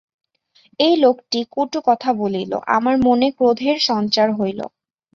এই 0.79 0.95
লোকটি 0.97 1.39
কটু 1.51 1.79
কথা 1.87 2.09
বলিল, 2.21 2.51
আমার 2.77 2.95
মনে 3.07 3.27
ক্রোধের 3.37 3.77
সঞ্চার 3.87 4.27
হইল। 4.39 4.59